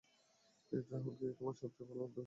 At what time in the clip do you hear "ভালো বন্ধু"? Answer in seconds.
1.89-2.19